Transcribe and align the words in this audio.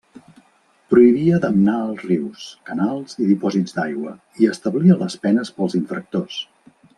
Prohibia 0.93 1.41
damnar 1.43 1.75
els 1.89 2.01
rius, 2.07 2.47
canals 2.69 3.13
i 3.25 3.27
dipòsits 3.33 3.77
d'aigua 3.77 4.15
i 4.45 4.49
establia 4.55 4.99
les 5.03 5.19
penes 5.27 5.53
pels 5.61 5.77
infractors. 5.83 6.41